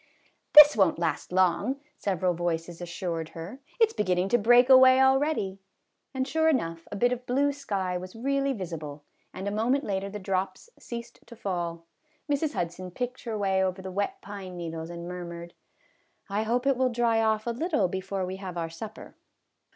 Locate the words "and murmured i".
14.89-16.41